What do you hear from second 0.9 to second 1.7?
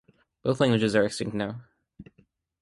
are now extinct.